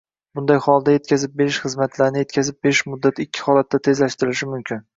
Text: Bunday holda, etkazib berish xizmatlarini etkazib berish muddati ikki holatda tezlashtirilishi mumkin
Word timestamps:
Bunday 0.37 0.57
holda, 0.67 0.95
etkazib 0.99 1.35
berish 1.41 1.59
xizmatlarini 1.67 2.23
etkazib 2.27 2.59
berish 2.67 2.83
muddati 2.89 3.25
ikki 3.29 3.47
holatda 3.49 3.83
tezlashtirilishi 3.89 4.53
mumkin 4.57 4.87